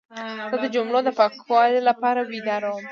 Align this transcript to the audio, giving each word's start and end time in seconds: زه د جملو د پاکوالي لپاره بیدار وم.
زه 0.49 0.55
د 0.63 0.65
جملو 0.75 0.99
د 1.05 1.09
پاکوالي 1.19 1.81
لپاره 1.89 2.19
بیدار 2.31 2.61
وم. 2.65 2.77